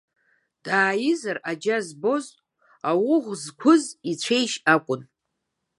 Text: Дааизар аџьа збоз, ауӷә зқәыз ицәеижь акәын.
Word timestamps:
Дааизар 0.63 1.37
аџьа 1.49 1.77
збоз, 1.87 2.25
ауӷә 2.89 3.31
зқәыз 3.41 3.83
ицәеижь 4.11 4.57
акәын. 4.73 5.01